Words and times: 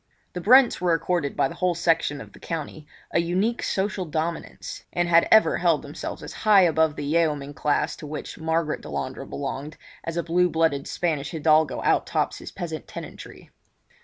The 0.33 0.41
Brents 0.41 0.81
were 0.81 0.95
accorded 0.95 1.37
by 1.37 1.47
the 1.47 1.53
whole 1.53 1.75
section 1.75 2.21
of 2.21 2.33
the 2.33 2.39
country 2.39 2.87
a 3.11 3.19
unique 3.19 3.61
social 3.61 4.03
dominance, 4.03 4.83
and 4.91 5.07
had 5.07 5.27
ever 5.31 5.57
held 5.57 5.83
themselves 5.83 6.23
as 6.23 6.33
high 6.41 6.61
above 6.61 6.95
the 6.95 7.05
yeoman 7.05 7.53
class 7.53 7.95
to 7.97 8.07
which 8.07 8.39
Margaret 8.39 8.81
Delandre 8.81 9.27
belonged, 9.29 9.77
as 10.03 10.17
a 10.17 10.23
blue 10.23 10.49
blooded 10.49 10.87
Spanish 10.87 11.29
hidalgo 11.29 11.83
out 11.83 12.07
tops 12.07 12.39
his 12.39 12.51
peasant 12.51 12.87
tenantry. 12.87 13.51